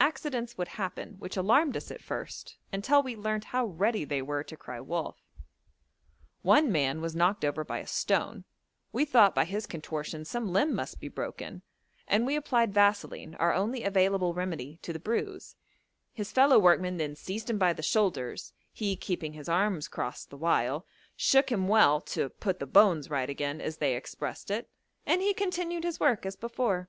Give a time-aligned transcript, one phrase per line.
[0.00, 4.42] Accidents would happen, which alarmed us at first, until we learnt how ready they were
[4.42, 5.22] to cry wolf:
[6.42, 8.42] one man was knocked over by a stone;
[8.90, 11.62] we thought by his contortions some limb must be broken,
[12.08, 15.54] and we applied vaseline, our only available remedy, to the bruise;
[16.12, 20.36] his fellow workmen then seized him by the shoulders, he keeping his arms crossed the
[20.36, 20.84] while,
[21.14, 24.68] shook him well 'to put the bones right again,' as they expressed it,
[25.06, 26.88] and he continued his work as before.